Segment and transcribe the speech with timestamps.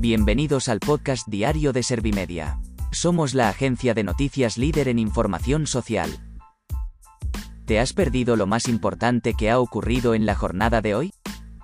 [0.00, 2.58] Bienvenidos al podcast diario de Servimedia.
[2.90, 6.10] Somos la agencia de noticias líder en información social.
[7.66, 11.12] ¿Te has perdido lo más importante que ha ocurrido en la jornada de hoy?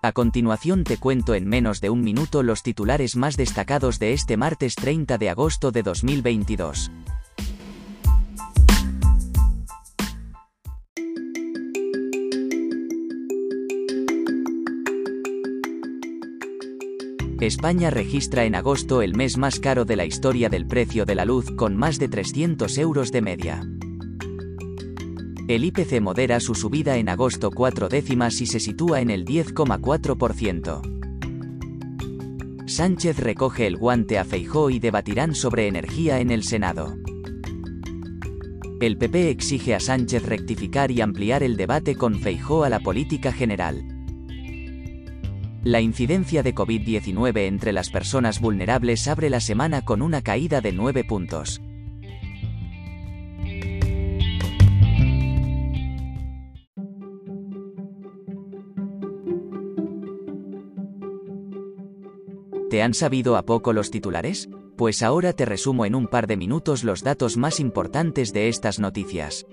[0.00, 4.36] A continuación te cuento en menos de un minuto los titulares más destacados de este
[4.36, 6.92] martes 30 de agosto de 2022.
[17.40, 21.24] España registra en agosto el mes más caro de la historia del precio de la
[21.24, 23.66] luz, con más de 300 euros de media.
[25.48, 30.82] El IPC modera su subida en agosto cuatro décimas y se sitúa en el 10,4%.
[32.66, 36.94] Sánchez recoge el guante a Feijó y debatirán sobre energía en el Senado.
[38.82, 43.32] El PP exige a Sánchez rectificar y ampliar el debate con Feijó a la política
[43.32, 43.89] general.
[45.62, 50.72] La incidencia de COVID-19 entre las personas vulnerables abre la semana con una caída de
[50.72, 51.60] 9 puntos.
[62.70, 64.48] ¿Te han sabido a poco los titulares?
[64.78, 68.78] Pues ahora te resumo en un par de minutos los datos más importantes de estas
[68.78, 69.44] noticias.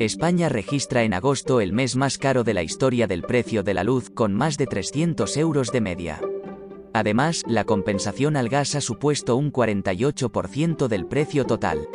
[0.00, 3.82] España registra en agosto el mes más caro de la historia del precio de la
[3.82, 6.20] luz, con más de 300 euros de media.
[6.94, 11.88] Además, la compensación al gas ha supuesto un 48% del precio total.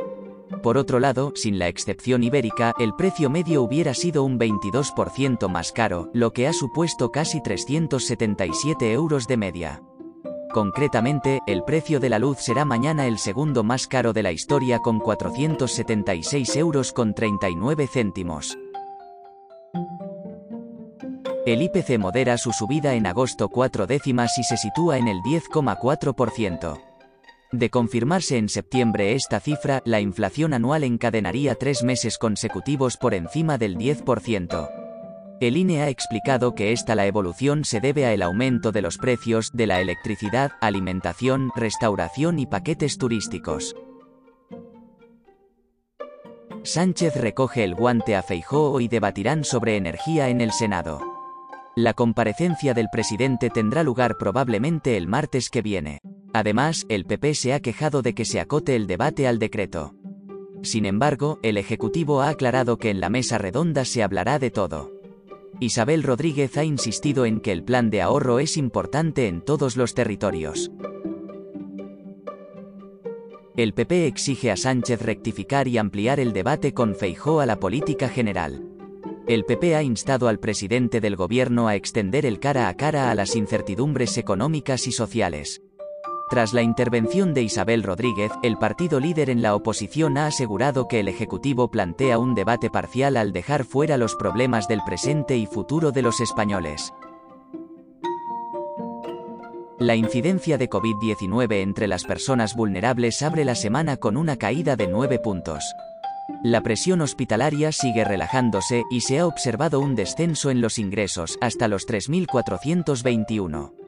[0.62, 5.72] Por otro lado, sin la excepción ibérica, el precio medio hubiera sido un 22% más
[5.72, 9.82] caro, lo que ha supuesto casi 377 euros de media.
[10.54, 14.78] Concretamente, el precio de la luz será mañana el segundo más caro de la historia
[14.78, 18.56] con 476 euros con 39 céntimos.
[21.48, 26.80] El IPC modera su subida en agosto cuatro décimas y se sitúa en el 10,4%.
[27.52, 33.58] De confirmarse en septiembre esta cifra, la inflación anual encadenaría tres meses consecutivos por encima
[33.58, 34.83] del 10%.
[35.44, 38.98] El INE ha explicado que esta la evolución se debe a el aumento de los
[38.98, 43.76] precios de la electricidad, alimentación, restauración y paquetes turísticos.
[46.64, 51.02] Sánchez recoge el guante a Feijóo y debatirán sobre energía en el Senado.
[51.76, 56.00] La comparecencia del presidente tendrá lugar probablemente el martes que viene.
[56.32, 59.94] Además, el PP se ha quejado de que se acote el debate al decreto.
[60.62, 64.93] Sin embargo, el Ejecutivo ha aclarado que en la mesa redonda se hablará de todo.
[65.60, 69.94] Isabel Rodríguez ha insistido en que el plan de ahorro es importante en todos los
[69.94, 70.72] territorios.
[73.56, 78.10] El PP exige a Sánchez rectificar y ampliar el debate con Feijó a la política
[78.10, 78.68] general.
[79.28, 83.16] El PP ha instado al presidente del gobierno a extender el cara a cara a
[83.16, 85.62] las incertidumbres económicas y sociales.
[86.30, 91.00] Tras la intervención de Isabel Rodríguez, el partido líder en la oposición ha asegurado que
[91.00, 95.92] el Ejecutivo plantea un debate parcial al dejar fuera los problemas del presente y futuro
[95.92, 96.94] de los españoles.
[99.80, 104.88] La incidencia de COVID-19 entre las personas vulnerables abre la semana con una caída de
[104.88, 105.64] 9 puntos.
[106.42, 111.68] La presión hospitalaria sigue relajándose y se ha observado un descenso en los ingresos hasta
[111.68, 113.83] los 3.421.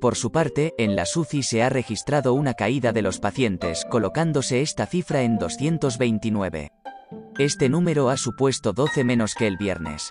[0.00, 4.62] Por su parte, en la SUCI se ha registrado una caída de los pacientes, colocándose
[4.62, 6.72] esta cifra en 229.
[7.38, 10.10] Este número ha supuesto 12 menos que el viernes.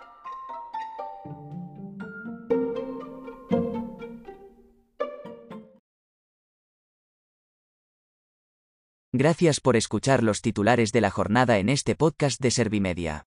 [9.12, 13.29] Gracias por escuchar los titulares de la jornada en este podcast de Servimedia.